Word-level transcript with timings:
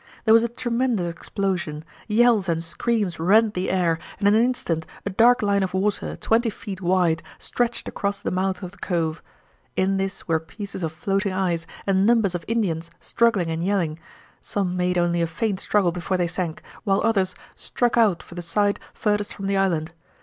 There 0.25 0.33
was 0.33 0.43
a 0.43 0.49
tremendous 0.49 1.07
explosion. 1.11 1.85
Yells 2.07 2.49
and 2.49 2.63
screams 2.63 3.19
rent 3.19 3.53
the 3.53 3.69
air, 3.69 3.99
and 4.17 4.27
in 4.27 4.33
an 4.33 4.43
instant 4.43 4.87
a 5.05 5.11
dark 5.11 5.43
line 5.43 5.61
of 5.61 5.75
water, 5.75 6.15
twenty 6.15 6.49
feet 6.49 6.81
wide, 6.81 7.21
stretched 7.37 7.87
across 7.87 8.19
the 8.19 8.31
mouth 8.31 8.63
of 8.63 8.71
the 8.71 8.79
cove. 8.79 9.21
In 9.75 9.97
this 9.97 10.27
were 10.27 10.39
pieces 10.39 10.81
of 10.81 10.91
floating 10.91 11.33
ice 11.33 11.67
and 11.85 12.03
numbers 12.07 12.33
of 12.33 12.43
Indians 12.47 12.89
struggling 12.99 13.51
and 13.51 13.63
yelling. 13.63 13.99
Some 14.41 14.75
made 14.75 14.97
only 14.97 15.21
a 15.21 15.27
faint 15.27 15.59
struggle 15.59 15.91
before 15.91 16.17
they 16.17 16.25
sank, 16.25 16.63
while 16.83 17.01
others 17.03 17.35
struck 17.55 17.95
out 17.95 18.23
for 18.23 18.33
the 18.33 18.41
side 18.41 18.79
furthest 18.95 19.35
from 19.35 19.45
the 19.45 19.57
island. 19.57 19.93